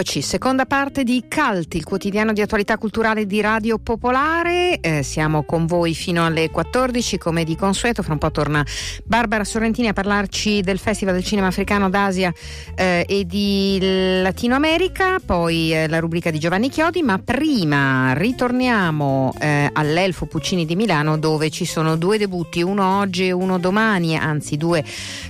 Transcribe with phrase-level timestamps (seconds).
[0.00, 4.80] Eccoci, seconda parte di Calti, il quotidiano di attualità culturale di Radio Popolare.
[4.80, 8.02] Eh, siamo con voi fino alle 14, come di consueto.
[8.02, 8.64] Fra un po' torna
[9.04, 12.32] Barbara Sorrentini a parlarci del Festival del Cinema Africano d'Asia
[12.76, 13.78] eh, e di
[14.22, 17.02] Latino America, poi eh, la rubrica di Giovanni Chiodi.
[17.02, 23.26] Ma prima ritorniamo eh, all'Elfo Puccini di Milano, dove ci sono due debutti, uno oggi
[23.26, 24.82] e uno domani, anzi due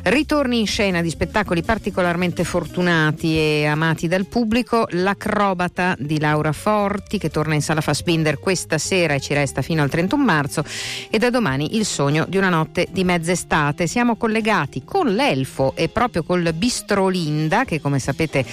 [0.04, 6.52] ritorni in scena di spettacoli particolarmente fortunati e amati dal pubblico pubblico L'acrobata di Laura
[6.52, 10.64] Forti che torna in sala Fassbinder questa sera e ci resta fino al 31 marzo
[11.08, 13.86] e da domani Il sogno di una notte di mezz'estate.
[13.86, 18.44] Siamo collegati con l'Elfo e proprio col Bistro Olinda che come sapete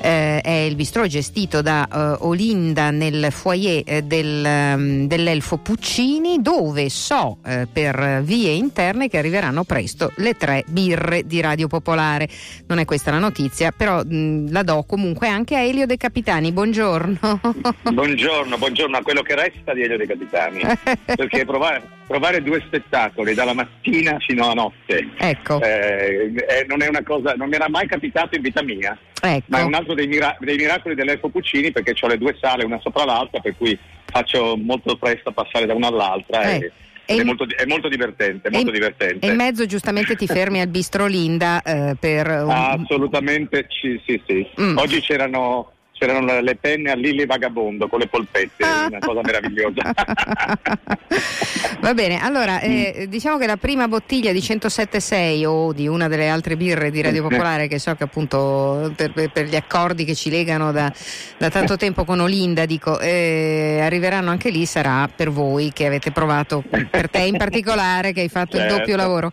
[0.00, 6.42] eh, è il bistro gestito da eh, Olinda nel foyer eh, del, um, dell'Elfo Puccini
[6.42, 12.28] dove so eh, per vie interne che arriveranno presto le tre birre di Radio Popolare.
[12.66, 16.52] Non è questa la notizia però mh, la do comunque anche a Elio De Capitani.
[16.52, 17.18] Buongiorno.
[17.92, 20.62] buongiorno, buongiorno a quello che resta di Elio De Capitani.
[21.04, 25.60] perché provare, provare, due spettacoli dalla mattina fino alla notte ecco.
[25.60, 28.96] eh, eh, non è una cosa, non mi era mai capitato in vita mia.
[29.20, 29.44] Ecco.
[29.46, 32.64] Ma è un altro dei, mira- dei miracoli dell'Elfo Puccini perché ho le due sale
[32.64, 36.42] una sopra l'altra, per cui faccio molto presto passare da una all'altra.
[36.42, 36.56] Eh.
[36.56, 36.72] E,
[37.04, 39.26] è, in, molto, è, molto, divertente, molto in, divertente.
[39.26, 42.28] E in mezzo giustamente ti fermi al bistro Linda eh, per...
[42.28, 42.50] Un...
[42.50, 44.46] Assolutamente sì, sì, sì.
[44.60, 44.78] Mm.
[44.78, 49.94] Oggi c'erano c'erano le penne a Lilli Vagabondo con le polpette, una cosa meravigliosa.
[51.80, 56.28] Va bene, allora eh, diciamo che la prima bottiglia di 107.6 o di una delle
[56.28, 60.30] altre birre di Radio Popolare che so che appunto per, per gli accordi che ci
[60.30, 60.92] legano da,
[61.38, 66.10] da tanto tempo con Olinda dico eh, arriveranno anche lì sarà per voi che avete
[66.10, 68.72] provato, per te in particolare che hai fatto certo.
[68.72, 69.30] il doppio lavoro.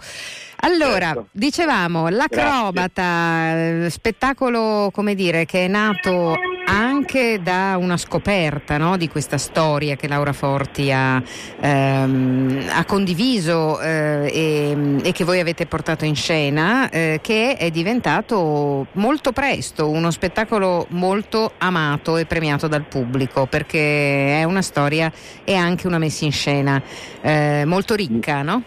[0.61, 1.27] Allora, certo.
[1.31, 3.89] dicevamo, l'acrobata, Grazie.
[3.89, 6.35] spettacolo come dire, che è nato
[6.65, 11.21] anche da una scoperta no, di questa storia che Laura Forti ha,
[11.59, 17.71] ehm, ha condiviso eh, e, e, che voi avete portato in scena, eh, che è
[17.71, 25.11] diventato molto presto uno spettacolo molto amato e premiato dal pubblico, perché è una storia
[25.43, 26.81] e anche una messa in scena
[27.21, 28.63] eh, molto ricca, no?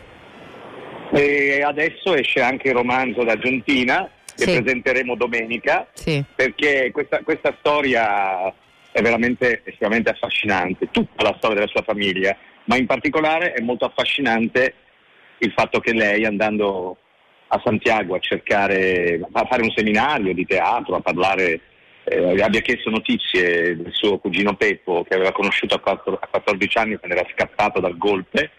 [1.14, 4.60] E adesso esce anche il romanzo d'Argentina che sì.
[4.60, 6.22] presenteremo domenica sì.
[6.34, 8.52] perché questa, questa, storia
[8.90, 13.84] è veramente estremamente affascinante, tutta la storia della sua famiglia, ma in particolare è molto
[13.84, 14.74] affascinante
[15.38, 16.96] il fatto che lei andando
[17.48, 21.60] a Santiago a cercare, a fare un seminario di teatro, a parlare,
[22.04, 26.78] eh, abbia chiesto notizie del suo cugino Peppo che aveva conosciuto a, 4, a 14
[26.78, 28.50] anni quando era scappato dal golpe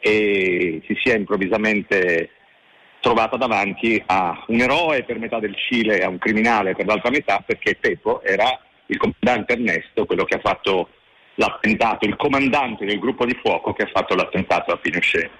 [0.00, 2.30] e si sia improvvisamente
[3.00, 7.10] trovata davanti a un eroe per metà del Cile e a un criminale per l'altra
[7.10, 10.88] metà perché Pepo era il comandante Ernesto, quello che ha fatto
[11.34, 15.30] l'attentato, il comandante del gruppo di fuoco che ha fatto l'attentato a Pinochet.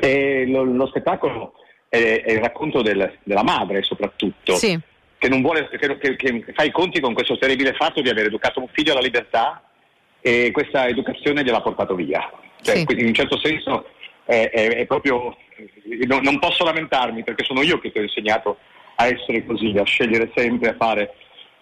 [0.00, 1.54] E lo, lo spettacolo
[1.88, 4.78] è, è, il racconto del, della madre soprattutto, sì.
[5.18, 8.60] che, vuole, che, che, che fa i conti con questo terribile fatto di aver educato
[8.60, 9.62] un figlio alla libertà
[10.20, 12.30] e questa educazione gliel'ha portato via.
[12.66, 13.00] Cioè, sì.
[13.00, 13.88] in un certo senso
[14.24, 15.36] è, è, è proprio,
[16.06, 18.58] non, non, posso lamentarmi perché sono io che ti ho insegnato
[18.96, 21.14] a essere così, a scegliere sempre, a fare.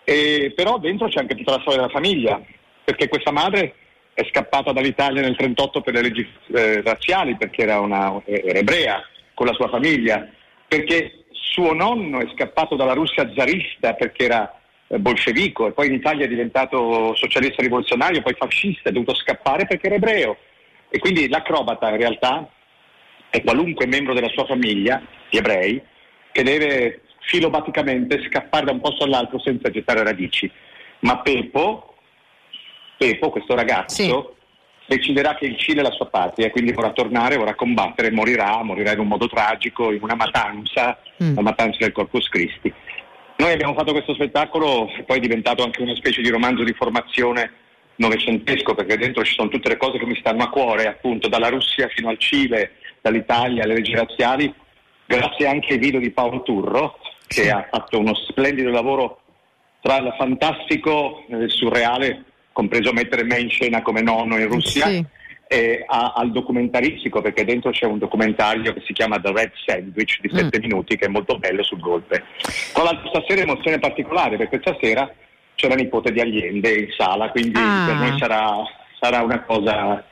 [0.05, 2.41] E, però dentro c'è anche tutta la storia della famiglia,
[2.85, 3.75] perché questa madre
[4.15, 9.03] è scappata dall'Italia nel 1938 per le leggi eh, razziali, perché era, una, era ebrea
[9.35, 10.29] con la sua famiglia,
[10.67, 11.25] perché
[11.55, 16.25] suo nonno è scappato dalla Russia zarista perché era eh, bolscevico e poi in Italia
[16.25, 20.37] è diventato socialista rivoluzionario, poi fascista, è dovuto scappare perché era ebreo.
[20.95, 22.49] E quindi l'acrobata in realtà
[23.29, 25.83] è qualunque membro della sua famiglia, gli ebrei,
[26.31, 30.49] che deve filobaticamente scappare da un posto all'altro senza gettare radici.
[31.01, 31.97] Ma Pepo,
[32.97, 34.37] Pepo questo ragazzo,
[34.87, 34.95] sì.
[34.95, 38.93] deciderà che il Cile è la sua patria, quindi vorrà tornare, vorrà combattere, morirà, morirà
[38.93, 41.35] in un modo tragico, in una matanza, mm.
[41.35, 42.73] la matanza del Corpus Christi.
[43.39, 47.63] Noi abbiamo fatto questo spettacolo, poi è diventato anche una specie di romanzo di formazione
[47.97, 51.49] novecentesco perché dentro ci sono tutte le cose che mi stanno a cuore, appunto dalla
[51.49, 54.53] Russia fino al Cile, dall'Italia alle leggi razziali,
[55.07, 57.49] grazie anche ai video di Paolo Turro che sì.
[57.49, 59.21] ha fatto uno splendido lavoro
[59.81, 64.87] tra il fantastico e il surreale, compreso mettere me in scena come nonno in Russia.
[64.87, 65.05] Sì.
[65.47, 70.21] E a, al documentaristico perché dentro c'è un documentario che si chiama The Red Sandwich
[70.21, 70.63] di 7 mm.
[70.63, 72.25] minuti che è molto bello sul golpe.
[72.73, 75.15] Tra l'altro stasera è emozione particolare perché stasera
[75.55, 77.85] c'è la nipote di Allende in sala, quindi ah.
[77.87, 78.63] per noi sarà,
[78.99, 80.05] sarà una cosa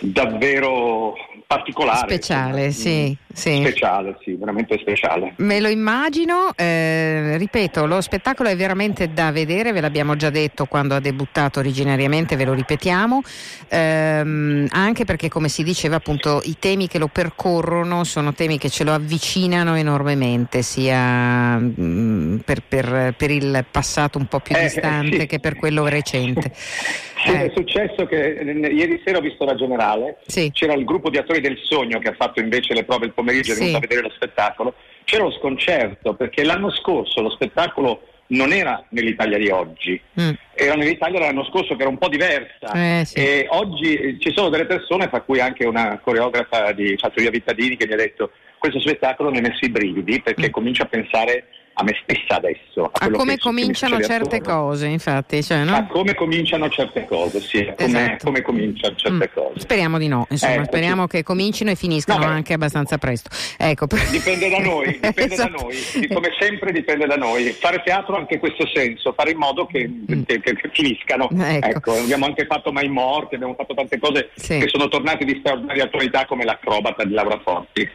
[0.00, 1.14] davvero
[1.48, 2.06] particolare.
[2.06, 3.56] Speciale, sì, sì.
[3.56, 5.32] Speciale, sì, veramente speciale.
[5.36, 10.66] Me lo immagino, eh, ripeto, lo spettacolo è veramente da vedere, ve l'abbiamo già detto
[10.66, 13.22] quando ha debuttato originariamente, ve lo ripetiamo,
[13.68, 18.68] ehm, anche perché come si diceva appunto i temi che lo percorrono sono temi che
[18.68, 24.54] ce lo avvicinano enormemente, sia mh, mm, per, per, per, il passato un po' più
[24.54, 25.26] eh, distante sì.
[25.26, 26.52] che per quello recente.
[27.18, 27.46] Sì, eh.
[27.46, 30.50] è successo che ieri sera ho visto la generale, sì.
[30.52, 33.52] c'era il gruppo di attori del sogno che ha fatto invece le prove il pomeriggio
[33.52, 33.60] e sì.
[33.60, 34.74] è venuto a vedere lo spettacolo,
[35.04, 40.30] c'era lo sconcerto perché l'anno scorso lo spettacolo non era nell'Italia di oggi, mm.
[40.54, 43.16] era nell'Italia dell'anno scorso che era un po' diversa eh, sì.
[43.16, 47.86] e oggi ci sono delle persone, fra cui anche una coreografa di Fattoria Vittadini che
[47.86, 50.52] mi ha detto questo spettacolo mi ha messo i brividi perché mm.
[50.52, 51.44] comincio a pensare
[51.80, 52.90] a me stessa adesso.
[52.92, 55.42] A, a come cominciano certe cose, infatti.
[55.44, 55.76] Cioè, no?
[55.76, 58.24] A come cominciano certe cose, sì, a come, esatto.
[58.24, 59.32] come cominciano certe mm.
[59.32, 59.60] cose.
[59.60, 61.08] Speriamo di no, insomma, eh, speriamo sì.
[61.08, 63.30] che comincino e finiscano no, anche abbastanza presto.
[63.56, 63.86] Ecco.
[64.10, 65.50] Dipende da noi, dipende esatto.
[65.50, 67.44] da noi, come sempre dipende da noi.
[67.52, 70.22] Fare teatro ha anche questo senso, fare in modo che, mm.
[70.24, 71.28] che, che, che finiscano.
[71.30, 71.66] Ecco.
[71.68, 71.92] ecco.
[71.92, 74.58] abbiamo anche fatto Mai Morti, abbiamo fatto tante cose sì.
[74.58, 77.88] che sono tornate di straordinaria attualità come l'acrobata di Laura Forti.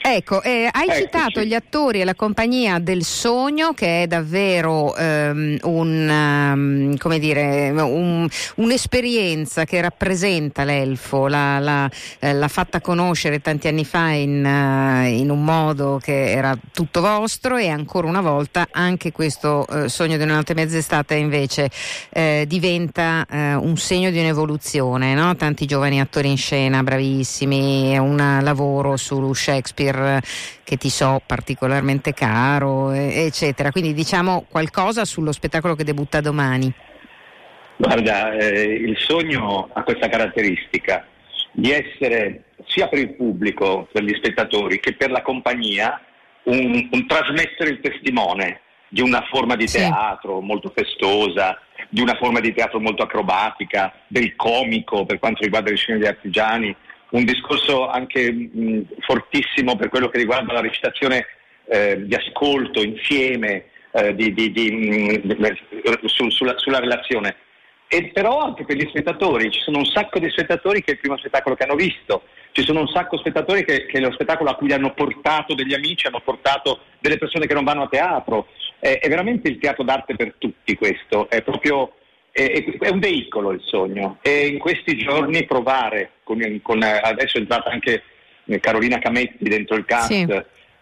[0.00, 4.94] Ecco, eh, hai ecco, citato gli attori e la compagnia del sogno che è davvero
[4.96, 11.90] um, un, um, dire, un, un'esperienza che rappresenta l'elfo, l'ha, l'ha,
[12.20, 17.02] eh, l'ha, fatta conoscere tanti anni fa in, uh, in, un modo che era tutto
[17.02, 21.68] vostro e ancora una volta anche questo uh, sogno di una notte mezz'estate invece
[22.14, 25.36] uh, diventa un segno di un'evoluzione, no?
[25.36, 30.22] tanti giovani attori in scena bravissimi, un lavoro su Shakespeare
[30.68, 32.92] che ti so particolarmente caro,
[33.24, 33.70] eccetera.
[33.70, 36.72] Quindi diciamo qualcosa sullo spettacolo che debutta domani.
[37.76, 41.06] Guarda, eh, il sogno ha questa caratteristica
[41.52, 46.00] di essere sia per il pubblico, per gli spettatori, che per la compagnia
[46.44, 50.46] un, un trasmettere il testimone di una forma di teatro sì.
[50.46, 55.76] molto festosa, di una forma di teatro molto acrobatica, del comico per quanto riguarda le
[55.76, 56.74] scene degli artigiani,
[57.10, 61.26] un discorso anche mh, fortissimo per quello che riguarda la recitazione
[61.68, 67.36] eh, di ascolto insieme eh, di, di, di, mh, su, sulla, sulla, relazione.
[67.88, 71.00] E però anche per gli spettatori, ci sono un sacco di spettatori che è il
[71.00, 74.12] primo spettacolo che hanno visto, ci sono un sacco di spettatori che, che è lo
[74.12, 77.88] spettacolo a cui hanno portato degli amici, hanno portato delle persone che non vanno a
[77.88, 78.48] teatro.
[78.78, 81.94] È, è veramente il teatro d'arte per tutti questo, è proprio
[82.30, 87.70] è, un veicolo il sogno e in questi giorni provare, con, con, adesso è entrata
[87.70, 88.02] anche
[88.60, 90.26] Carolina Cametti dentro il cast sì.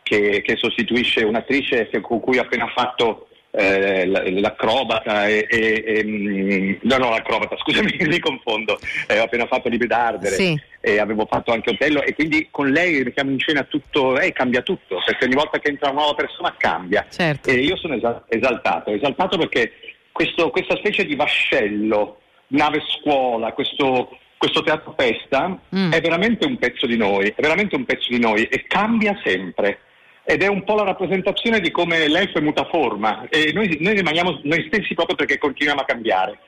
[0.06, 6.74] Che, che, sostituisce un'attrice con cui ho appena fatto eh, l'acrobata e, e, e, mm,
[6.82, 10.60] no no l'acrobata scusami mi confondo eh, ho appena fatto Libri d'Ardere sì.
[10.80, 14.32] e avevo fatto anche Otello e quindi con lei mettiamo in scena tutto e eh,
[14.32, 17.48] cambia tutto perché ogni volta che entra una nuova persona cambia certo.
[17.48, 17.94] e io sono
[18.28, 19.72] esaltato esaltato perché
[20.16, 25.92] questo, questa specie di vascello, nave scuola, questo, questo teatro festa mm.
[25.92, 29.80] è veramente un pezzo di noi, è veramente un pezzo di noi e cambia sempre.
[30.28, 34.40] Ed è un po' la rappresentazione di come l'elfo è mutaforma e noi, noi rimaniamo
[34.42, 36.40] noi stessi proprio perché continuiamo a cambiare.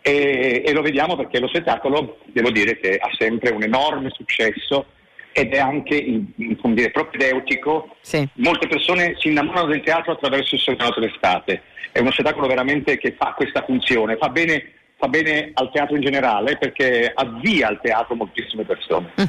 [0.00, 4.86] E, e, lo vediamo perché lo spettacolo, devo dire che ha sempre un enorme successo
[5.32, 6.22] ed è anche
[6.58, 7.96] come dire, propedeutico.
[8.00, 8.26] Sì.
[8.36, 11.62] Molte persone si innamorano del teatro attraverso il Sognato d'estate.
[11.92, 16.02] È uno spettacolo veramente che fa questa funzione, fa bene, fa bene al teatro in
[16.02, 19.12] generale perché avvia al teatro moltissime persone.
[19.20, 19.24] Mm.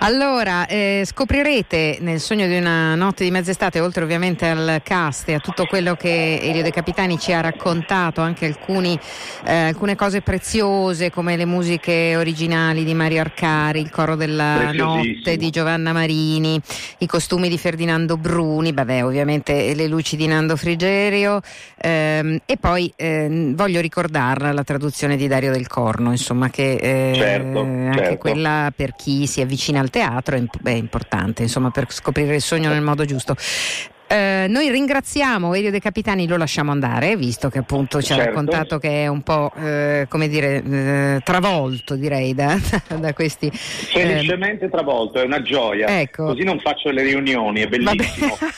[0.00, 5.34] Allora, eh, scoprirete nel sogno di una notte di mezz'estate, oltre ovviamente al cast e
[5.34, 8.98] a tutto quello che Elio De Capitani ci ha raccontato, anche alcuni,
[9.44, 15.36] eh, alcune cose preziose come le musiche originali di Mario Arcari, il coro della notte
[15.36, 16.60] di Giovanna Marini,
[16.98, 21.40] i costumi di Ferdinando Bruni, vabbè, ovviamente le luci di Nando Frigerio
[21.80, 27.14] ehm, e poi ehm, voglio ricordarla la traduzione di Dario del Corno, insomma, che eh,
[27.14, 28.16] certo, anche certo.
[28.18, 32.82] quella per chi si avvicina al teatro è, importante, insomma, per scoprire il sogno nel
[32.82, 33.36] modo giusto.
[34.10, 38.22] Eh, noi ringraziamo Elio De Capitani, lo lasciamo andare, visto che appunto ci certo.
[38.22, 42.56] ha raccontato che è un po' eh, come dire eh, travolto, direi, da,
[42.98, 43.50] da questi.
[43.52, 46.00] Felicemente ehm, travolto, è una gioia.
[46.00, 46.24] Ecco.
[46.24, 48.38] Così non faccio le riunioni, è bellissimo.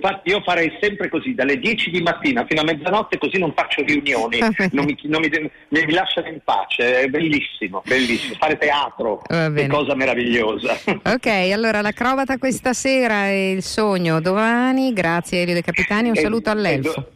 [0.00, 3.82] fatto, io farei sempre così, dalle 10 di mattina fino a mezzanotte, così non faccio
[3.82, 4.40] riunioni,
[4.72, 5.30] non, mi, non mi,
[5.68, 8.34] mi, lasciano in pace, è bellissimo, bellissimo.
[8.38, 10.76] Fare teatro è cosa meravigliosa.
[11.04, 14.92] Ok, allora l'acrobata questa sera è il sogno, domani domani.
[14.92, 17.08] Grazie Elio De Capitani, un saluto all'Elfo.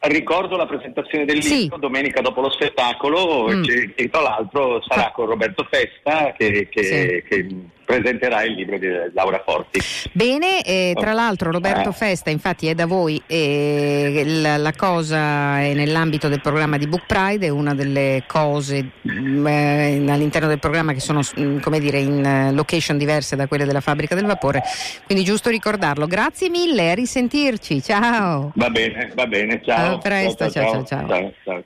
[0.00, 1.80] Ricordo la presentazione del libro sì.
[1.80, 3.64] domenica dopo lo spettacolo mm.
[3.96, 7.24] e, tra l'altro sarà con Roberto Festa che, che, sì.
[7.28, 7.46] che
[7.88, 9.80] presenterà il libro di Laura Forti.
[10.12, 11.92] Bene, eh, tra l'altro Roberto eh.
[11.92, 17.06] Festa infatti è da voi e la, la, cosa è nell'ambito del programma di Book
[17.06, 21.98] Pride, è una delle cose mm, eh, all'interno del programma che sono mm, come dire
[21.98, 24.62] in eh, location diverse da quelle della fabbrica del vapore,
[25.06, 26.06] quindi giusto ricordarlo.
[26.06, 28.52] Grazie mille, a risentirci, ciao.
[28.54, 29.94] Va bene, va bene, ciao.
[29.94, 31.08] A presto, ciao ciao ciao.
[31.08, 31.64] ciao, ciao,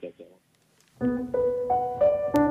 [1.00, 2.41] ciao.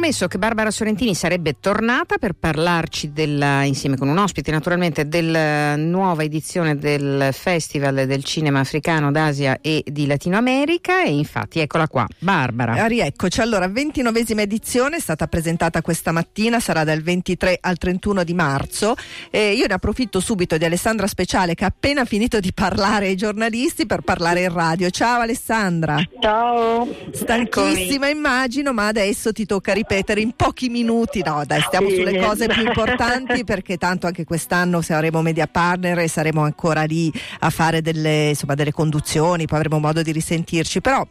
[0.00, 5.76] Promesso che Barbara Sorrentini sarebbe tornata per parlarci della, insieme con un ospite naturalmente della
[5.76, 11.86] nuova edizione del Festival del Cinema Africano d'Asia e di Latino America e infatti eccola
[11.86, 12.82] qua, Barbara.
[12.82, 18.24] Ah, rieccoci, allora ventinovesima edizione è stata presentata questa mattina, sarà dal 23 al 31
[18.24, 18.94] di marzo
[19.30, 23.16] e io ne approfitto subito di Alessandra Speciale che ha appena finito di parlare ai
[23.16, 24.88] giornalisti per parlare in radio.
[24.88, 26.02] Ciao Alessandra.
[26.22, 26.88] Ciao.
[27.12, 28.10] Stanchissima Eccomi.
[28.10, 31.22] immagino ma adesso ti tocca ripetere ripetere in pochi minuti.
[31.24, 31.96] No, dai, stiamo sì.
[31.96, 37.12] sulle cose più importanti perché tanto anche quest'anno saremo media partner e saremo ancora lì
[37.40, 40.80] a fare delle, insomma, delle conduzioni, poi avremo modo di risentirci.
[40.80, 41.06] Però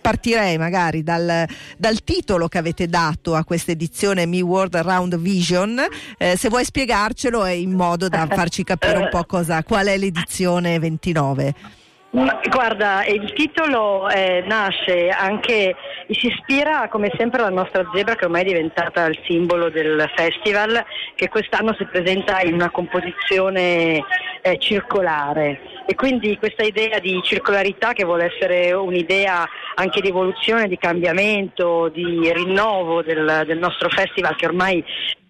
[0.00, 1.46] partirei magari dal,
[1.76, 5.80] dal titolo che avete dato a questa edizione Mi World Around Vision.
[6.16, 10.78] Eh, se vuoi spiegarcelo in modo da farci capire un po' cosa, qual è l'edizione
[10.78, 11.54] 29.
[12.10, 15.76] Guarda, il titolo eh, nasce anche,
[16.08, 20.82] si ispira come sempre alla nostra zebra che ormai è diventata il simbolo del festival,
[21.14, 24.02] che quest'anno si presenta in una composizione
[24.40, 25.60] eh, circolare.
[25.86, 31.90] E quindi questa idea di circolarità che vuole essere un'idea anche di evoluzione, di cambiamento,
[31.90, 34.82] di rinnovo del, del nostro festival che ormai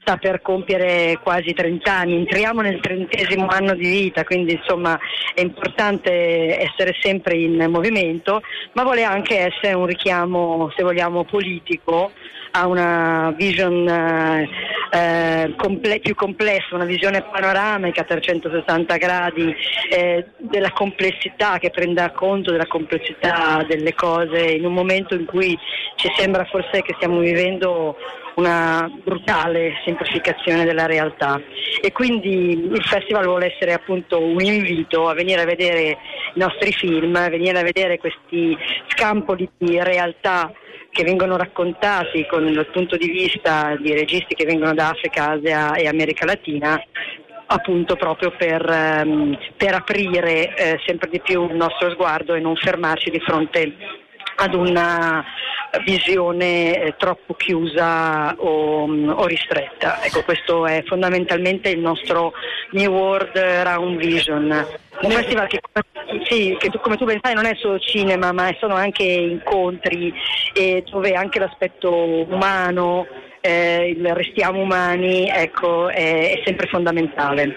[0.09, 4.99] sta per compiere quasi 30 anni, entriamo nel trentesimo anno di vita, quindi insomma
[5.35, 8.41] è importante essere sempre in movimento,
[8.73, 12.13] ma vuole anche essere un richiamo, se vogliamo, politico
[12.53, 14.49] a una vision eh,
[14.91, 19.55] eh comple- più complessa, una visione panoramica a 360 gradi
[19.91, 25.59] eh, della complessità, che prenda conto della complessità delle cose in un momento in cui
[25.97, 27.97] ci sembra forse che stiamo vivendo
[28.39, 31.41] una brutale semplificazione della realtà.
[31.83, 35.99] E quindi il festival vuole essere appunto un invito a venire a vedere
[36.35, 38.57] i nostri film, a venire a vedere questi
[38.89, 40.53] scampoli di realtà
[40.91, 45.75] che vengono raccontati con il punto di vista di registi che vengono da Africa, Asia
[45.75, 46.81] e America Latina
[47.51, 52.57] appunto proprio per, um, per aprire eh, sempre di più il nostro sguardo e non
[52.57, 53.75] fermarci di fronte
[54.41, 55.25] ad una
[55.85, 60.03] visione eh, troppo chiusa o, o, ristretta.
[60.03, 62.33] Ecco, questo è fondamentalmente il nostro
[62.73, 64.67] New World Round Vision.
[65.01, 65.61] Un festival che,
[66.29, 70.13] sì, che come tu ben sai non è solo cinema, ma sono anche incontri
[70.55, 71.93] eh, dove anche l'aspetto
[72.29, 73.07] umano,
[73.41, 77.55] eh, il restiamo umani, ecco, è, è sempre fondamentale.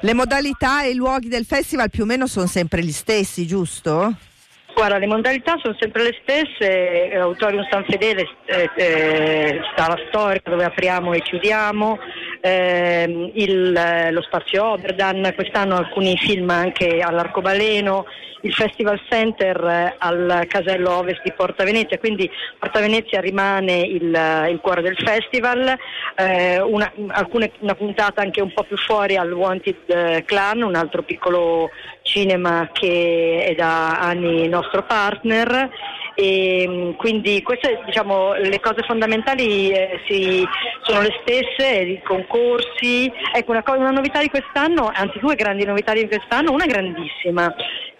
[0.00, 4.30] Le modalità e i luoghi del festival più o meno sono sempre gli stessi, giusto?
[4.74, 9.98] Guarda, le modalità sono sempre le stesse, eh, Auditorium San Fedele eh, eh, sta la
[10.08, 11.98] storica dove apriamo e chiudiamo,
[12.40, 18.06] eh, il, lo spazio Oberdan, quest'anno alcuni film anche all'Arcobaleno,
[18.42, 24.48] il Festival Center eh, al casello ovest di Porta Venezia, quindi Porta Venezia rimane il,
[24.50, 25.76] il cuore del festival,
[26.16, 31.02] eh, una, alcune, una, puntata anche un po' più fuori al Wanted Clan, un altro
[31.02, 31.70] piccolo
[32.02, 35.70] cinema che è da anni nostro partner
[36.14, 40.46] e mm, quindi queste diciamo, le cose fondamentali eh, si,
[40.82, 43.10] sono le stesse, i concorsi.
[43.34, 47.52] Ecco, una, una, novità di quest'anno, anzi due grandi novità di quest'anno, una grandissima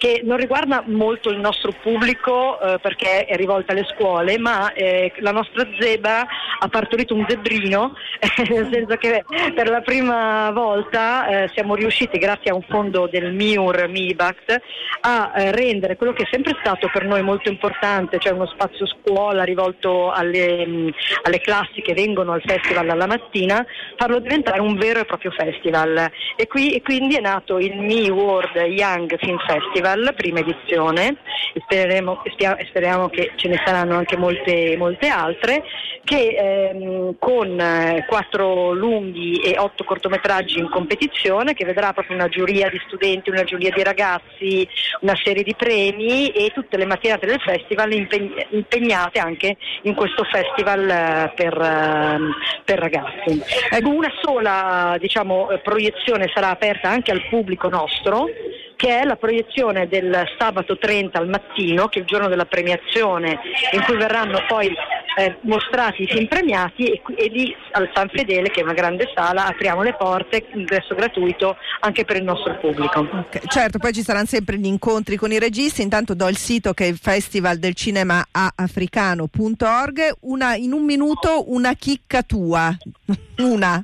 [0.03, 5.13] che non riguarda molto il nostro pubblico eh, perché è rivolta alle scuole, ma eh,
[5.19, 6.27] la nostra zebra
[6.59, 7.95] ha partorito un zebrino,
[8.51, 13.33] nel senso che per la prima volta eh, siamo riusciti, grazie a un fondo del
[13.33, 14.61] MIUR MIBACT,
[15.03, 18.87] a eh, rendere quello che è sempre stato per noi molto importante, cioè uno spazio
[18.87, 23.65] scuola rivolto alle, mh, alle classi che vengono al festival alla mattina,
[23.97, 26.11] farlo diventare un vero e proprio festival.
[26.35, 31.17] E, qui, e quindi è nato il Mi World Young Film Festival, prima edizione,
[31.55, 32.23] e speriamo,
[32.69, 35.63] speriamo che ce ne saranno anche molte, molte altre,
[36.05, 42.29] che ehm, con eh, quattro lunghi e otto cortometraggi in competizione, che vedrà proprio una
[42.29, 44.69] giuria di studenti, una giuria di ragazzi,
[45.01, 50.25] una serie di premi e tutte le mattinate del festival impeg- impegnate anche in questo
[50.25, 52.19] festival eh, per, eh,
[52.65, 53.41] per, ragazzi.
[53.71, 58.27] Ecco, una sola diciamo, proiezione sarà aperta anche al pubblico nostro
[58.83, 63.39] che è la proiezione del sabato 30 al mattino, che è il giorno della premiazione,
[63.71, 64.75] in cui verranno poi
[65.19, 69.09] eh, mostrati i film premiati e, e, lì al San Fedele, che è una grande
[69.15, 73.07] sala, apriamo le porte, ingresso gratuito anche per il nostro pubblico.
[73.09, 73.43] Okay.
[73.47, 76.83] Certo, poi ci saranno sempre gli incontri con i registi, intanto do il sito che
[76.83, 80.17] è il Festival del Cinema africano.org,
[80.57, 82.77] in un minuto una chicca tua,
[83.39, 83.81] una.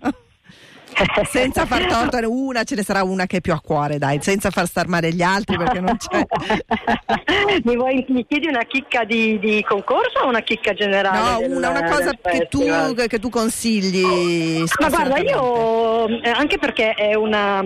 [1.29, 4.51] senza far torto una, ce ne sarà una che è più a cuore, dai, senza
[4.51, 6.27] far star male gli altri perché non c'è.
[7.65, 11.19] mi, vuoi, mi chiedi una chicca di, di, concorso o una chicca generale?
[11.19, 14.65] No, del, una, una cosa che tu, che tu, consigli.
[14.81, 17.63] Ma guarda, io eh, anche perché è una,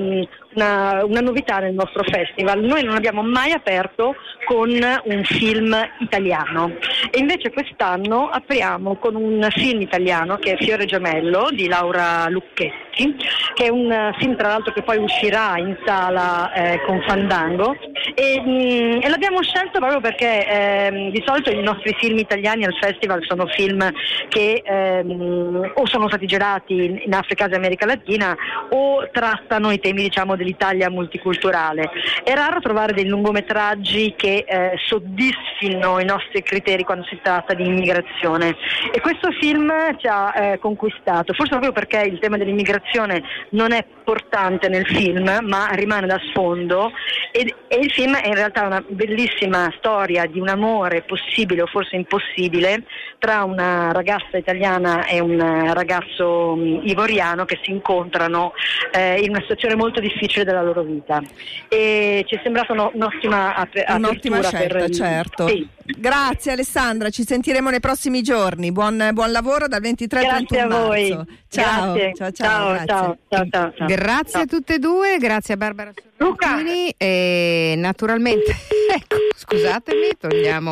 [0.54, 2.60] una, una, novità nel nostro festival.
[2.60, 6.76] Noi non abbiamo mai aperto con un film italiano
[7.10, 13.16] e invece quest'anno apriamo con un film italiano che è Fiore Gemello di Laura Lucchetti,
[13.54, 17.76] che è un film tra l'altro che poi uscirà in sala eh, con Fandango
[18.14, 22.64] e, mh, mm, e, l'abbiamo scelto proprio perché eh, di solito i nostri film italiani
[22.64, 23.90] al festival sono film
[24.28, 28.36] che ehm, o sono stati girati in, in Africa e America Latina
[28.70, 31.90] o trattano i temi diciamo dell'Italia multiculturale.
[32.22, 37.64] È raro trovare dei lungometraggi che eh, soddisfino i nostri criteri quando si tratta di
[37.64, 38.56] immigrazione
[38.92, 43.84] e questo film ci ha eh, conquistato, forse proprio perché il tema dell'immigrazione non è
[44.04, 46.92] portante nel film ma rimane da sfondo
[47.30, 51.66] e, e il film è in realtà una bellissima storia di un amore possibile o
[51.66, 52.84] forse impossibile
[53.18, 58.52] tra una ragazza italiana e un ragazzo um, ivoriano che si incontrano
[58.92, 61.22] eh, in una situazione molto difficile difficile della loro vita.
[61.68, 64.90] E ci è sembrata un'ottima, ap- un'ottima scelta, per...
[64.90, 65.48] certo.
[65.48, 65.68] Sì.
[65.84, 68.72] Grazie Alessandra, ci sentiremo nei prossimi giorni.
[68.72, 71.26] Buon, buon lavoro dal 23 al 31 marzo.
[71.48, 72.12] Grazie a voi.
[72.16, 73.86] Ciao, ciao, ciao, ciao, ciao, ciao, ciao, ciao.
[73.86, 78.54] Grazie a tutte e due, grazie a Barbara Sorrentini e naturalmente,
[78.94, 80.70] ecco, scusatemi, togliamo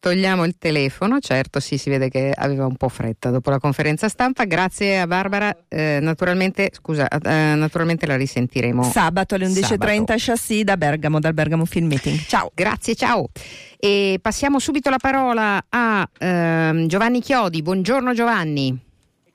[0.00, 4.08] Togliamo il telefono, certo sì, si vede che aveva un po' fretta dopo la conferenza
[4.08, 4.44] stampa.
[4.44, 8.82] Grazie a Barbara, eh, naturalmente, scusa, eh, naturalmente la risentiremo.
[8.82, 12.18] Sabato alle 11.30 chassis da Bergamo, dal Bergamo Film Meeting.
[12.26, 12.50] Ciao.
[12.54, 13.28] Grazie, ciao.
[13.76, 17.60] E passiamo subito la parola a ehm, Giovanni Chiodi.
[17.60, 18.88] Buongiorno Giovanni.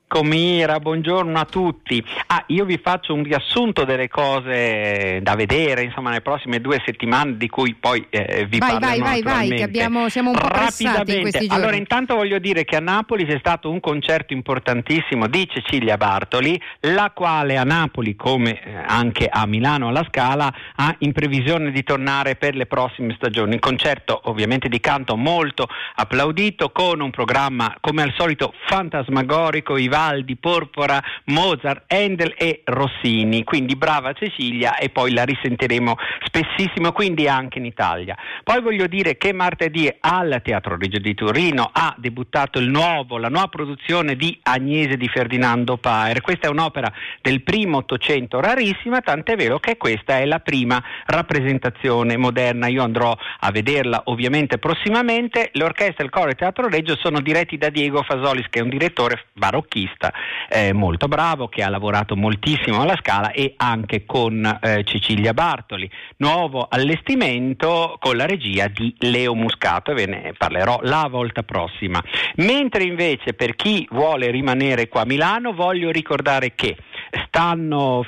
[0.08, 2.02] Com'era, buongiorno a tutti.
[2.28, 7.36] Ah, io vi faccio un riassunto delle cose da vedere, insomma, nelle prossime due settimane,
[7.36, 10.46] di cui poi eh, vi vai, parlerò Vai, vai, vai, che abbiamo, siamo un po'
[10.46, 11.60] pressati in questi giorni.
[11.60, 16.60] Allora, intanto voglio dire che a Napoli c'è stato un concerto importantissimo di Cecilia Bartoli,
[16.82, 21.82] la quale a Napoli, come eh, anche a Milano alla Scala, ha in previsione di
[21.82, 23.54] tornare per le prossime stagioni.
[23.54, 25.66] Un concerto ovviamente di canto molto
[25.96, 33.44] applaudito, con un programma come al solito fantasmagorico, i Vivaldi, Porpora, Mozart, Handel e Rossini.
[33.44, 38.14] Quindi brava Cecilia e poi la risentiremo spessissimo, quindi anche in Italia.
[38.44, 43.48] Poi voglio dire che martedì al Teatro Regio di Torino ha debuttato nuovo, la nuova
[43.48, 46.20] produzione di Agnese di Ferdinando Paer.
[46.20, 52.18] Questa è un'opera del primo Ottocento rarissima, tant'è vero che questa è la prima rappresentazione
[52.18, 52.66] moderna.
[52.66, 55.50] Io andrò a vederla ovviamente prossimamente.
[55.54, 58.68] L'orchestra, il coro e il Teatro Reggio sono diretti da Diego Fasolis, che è un
[58.68, 60.12] direttore barocchino regista
[60.48, 65.88] eh, molto bravo che ha lavorato moltissimo alla Scala e anche con eh, Cecilia Bartoli.
[66.18, 72.02] Nuovo allestimento con la regia di Leo Muscato ve ne parlerò la volta prossima.
[72.36, 76.76] Mentre invece per chi vuole rimanere qua a Milano voglio ricordare che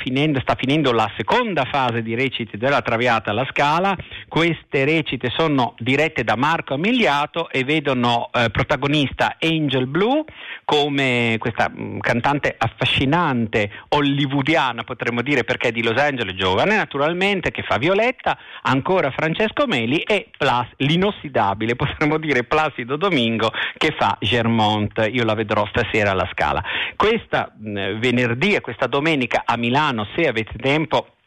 [0.01, 3.95] finendo, sta finendo la seconda fase di recite della Traviata alla Scala,
[4.27, 10.25] queste recite sono dirette da Marco Amiliato e vedono eh, protagonista Angel Blue
[10.65, 17.51] come questa mm, cantante affascinante hollywoodiana potremmo dire perché è di Los Angeles giovane naturalmente
[17.51, 24.17] che fa Violetta, ancora Francesco Meli e Plas, l'inossidabile potremmo dire Placido Domingo che fa
[24.21, 26.63] Germont, io la vedrò stasera alla Scala.
[26.97, 31.18] Questa mh, venerdì e questa domenica a Milano se avete tempo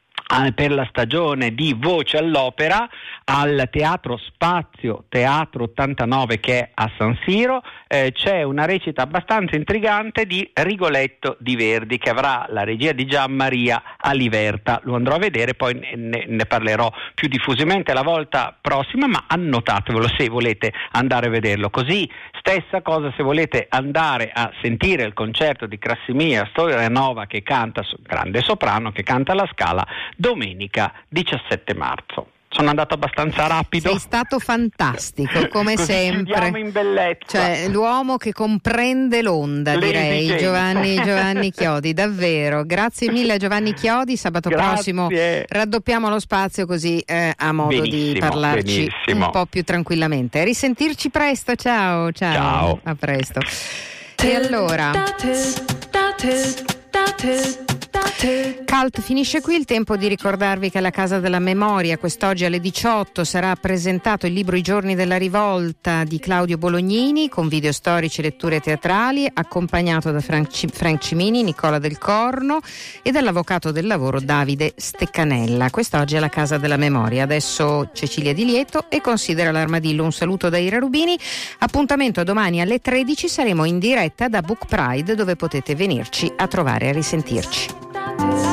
[0.55, 2.89] per la stagione di Voce all'Opera
[3.25, 9.57] al Teatro Spazio Teatro 89 che è a San Siro eh, c'è una recita abbastanza
[9.57, 15.15] intrigante di Rigoletto di Verdi che avrà la regia di Gian Maria Aliverta lo andrò
[15.15, 20.73] a vedere poi ne, ne parlerò più diffusamente la volta prossima ma annotatevelo se volete
[20.91, 21.69] andare a vederlo.
[21.69, 27.43] Così stessa cosa se volete andare a sentire il concerto di Crassimia Storia Nova che
[27.43, 29.85] canta grande soprano che canta la scala
[30.21, 32.27] domenica 17 marzo.
[32.53, 33.89] Sono andato abbastanza rapido.
[33.89, 36.59] Sei stato fantastico, come Così sempre.
[36.59, 37.37] in bellezza.
[37.39, 40.43] Cioè, l'uomo che comprende l'onda, Le direi, esigenze.
[40.43, 42.65] Giovanni, Giovanni Chiodi, davvero.
[42.65, 44.93] Grazie mille a Giovanni Chiodi, sabato Grazie.
[44.93, 45.07] prossimo
[45.47, 49.25] raddoppiamo lo spazio così eh, ha modo di Benissimo, parlarci benissimo.
[49.25, 50.43] un po' più tranquillamente.
[50.43, 52.33] Risentirci presto, ciao, ciao.
[52.33, 52.79] Ciao.
[52.83, 53.39] A presto.
[54.21, 54.91] E allora...
[58.81, 63.23] Cult finisce qui, il tempo di ricordarvi che alla Casa della Memoria quest'oggi alle 18
[63.23, 68.23] sarà presentato il libro I giorni della rivolta di Claudio Bolognini con video storici e
[68.23, 72.59] letture teatrali accompagnato da Frank, Ci- Frank Cimini, Nicola Del Corno
[73.01, 75.71] e dall'avvocato del lavoro Davide Steccanella.
[75.71, 77.23] Quest'oggi alla Casa della Memoria.
[77.23, 80.03] Adesso Cecilia Di Lieto e considera l'armadillo.
[80.03, 81.17] Un saluto da Ira Rubini.
[81.59, 86.85] Appuntamento domani alle 13 saremo in diretta da Book Pride dove potete venirci a trovare
[86.85, 88.50] e a Sometimes